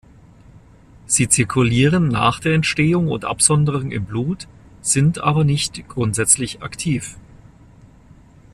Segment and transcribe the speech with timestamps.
[1.05, 4.47] Sie zirkulieren nach der Entstehung und Absonderung im Blut,
[4.81, 7.17] sind aber nicht grundsätzlich aktiv.